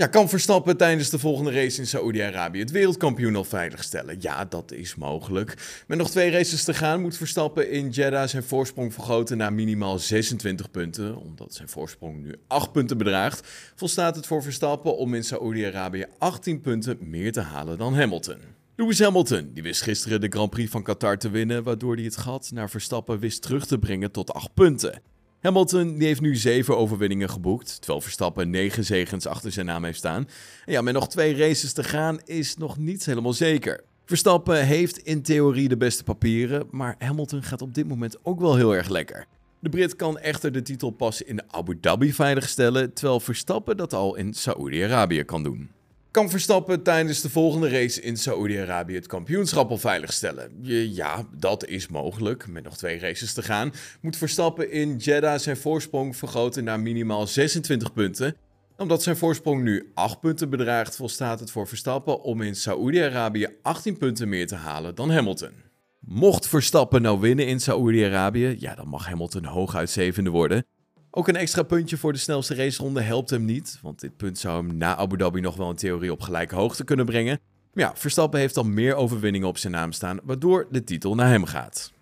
[0.00, 4.16] Ja, kan Verstappen tijdens de volgende race in Saoedi-Arabië het wereldkampioen al veiligstellen?
[4.20, 5.82] Ja, dat is mogelijk.
[5.86, 9.98] Met nog twee races te gaan moet Verstappen in Jeddah zijn voorsprong vergroten naar minimaal
[9.98, 11.16] 26 punten.
[11.16, 16.60] Omdat zijn voorsprong nu 8 punten bedraagt, volstaat het voor Verstappen om in Saoedi-Arabië 18
[16.60, 18.38] punten meer te halen dan Hamilton.
[18.76, 22.16] Lewis Hamilton die wist gisteren de Grand Prix van Qatar te winnen, waardoor hij het
[22.16, 25.02] gat naar Verstappen wist terug te brengen tot 8 punten.
[25.40, 29.98] Hamilton die heeft nu zeven overwinningen geboekt, terwijl Verstappen negen zegens achter zijn naam heeft
[29.98, 30.28] staan.
[30.64, 33.84] En ja, met nog twee races te gaan is nog niet helemaal zeker.
[34.04, 38.56] Verstappen heeft in theorie de beste papieren, maar Hamilton gaat op dit moment ook wel
[38.56, 39.26] heel erg lekker.
[39.58, 44.16] De Brit kan echter de titel pas in Abu Dhabi veiligstellen, terwijl Verstappen dat al
[44.16, 45.70] in Saoedi-Arabië kan doen.
[46.10, 50.58] Kan Verstappen tijdens de volgende race in Saoedi-Arabië het kampioenschap al veiligstellen?
[50.62, 52.48] Ja, dat is mogelijk.
[52.48, 57.26] Met nog twee races te gaan, moet Verstappen in Jeddah zijn voorsprong vergroten naar minimaal
[57.26, 58.36] 26 punten.
[58.76, 63.96] Omdat zijn voorsprong nu 8 punten bedraagt, volstaat het voor Verstappen om in Saoedi-Arabië 18
[63.96, 65.52] punten meer te halen dan Hamilton.
[65.98, 70.64] Mocht Verstappen nou winnen in Saoedi-Arabië, ja, dan mag Hamilton hooguit zevende worden.
[71.12, 74.66] Ook een extra puntje voor de snelste raceronde helpt hem niet, want dit punt zou
[74.66, 77.40] hem na Abu Dhabi nog wel in theorie op gelijke hoogte kunnen brengen.
[77.72, 81.28] Maar ja, Verstappen heeft al meer overwinningen op zijn naam staan, waardoor de titel naar
[81.28, 81.92] hem gaat.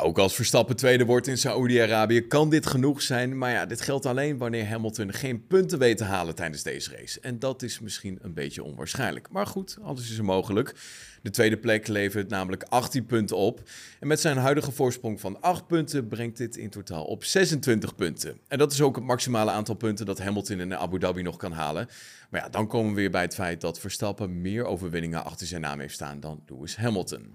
[0.00, 3.38] Ook als Verstappen tweede wordt in Saoedi-Arabië kan dit genoeg zijn.
[3.38, 7.20] Maar ja, dit geldt alleen wanneer Hamilton geen punten weet te halen tijdens deze race.
[7.20, 9.28] En dat is misschien een beetje onwaarschijnlijk.
[9.30, 10.74] Maar goed, alles is er mogelijk.
[11.22, 13.62] De tweede plek levert namelijk 18 punten op.
[14.00, 18.38] En met zijn huidige voorsprong van 8 punten brengt dit in totaal op 26 punten.
[18.48, 21.52] En dat is ook het maximale aantal punten dat Hamilton in Abu Dhabi nog kan
[21.52, 21.88] halen.
[22.30, 25.60] Maar ja, dan komen we weer bij het feit dat Verstappen meer overwinningen achter zijn
[25.60, 27.34] naam heeft staan dan Lewis Hamilton.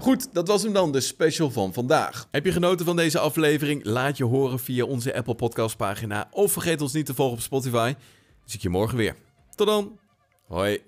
[0.00, 2.28] Goed, dat was hem dan, de special van vandaag.
[2.30, 3.84] Heb je genoten van deze aflevering?
[3.84, 6.28] Laat je horen via onze Apple Podcast pagina.
[6.30, 7.94] Of vergeet ons niet te volgen op Spotify.
[8.44, 9.16] Zie ik je morgen weer.
[9.54, 9.98] Tot dan.
[10.46, 10.87] Hoi.